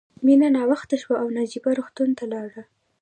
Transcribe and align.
مینه 0.25 0.47
ناوخته 0.55 0.95
شوه 1.01 1.15
او 1.21 1.27
ناجیه 1.35 1.69
روغتون 1.77 2.09
ته 2.17 2.25
لاړه 2.33 2.63